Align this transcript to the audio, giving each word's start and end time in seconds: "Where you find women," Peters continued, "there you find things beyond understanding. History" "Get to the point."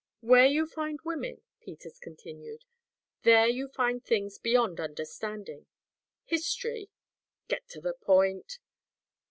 "Where 0.21 0.47
you 0.47 0.65
find 0.65 0.99
women," 1.05 1.43
Peters 1.59 1.99
continued, 1.99 2.65
"there 3.21 3.45
you 3.47 3.67
find 3.67 4.03
things 4.03 4.39
beyond 4.39 4.79
understanding. 4.79 5.67
History" 6.23 6.89
"Get 7.49 7.67
to 7.69 7.81
the 7.81 7.93
point." 7.93 8.57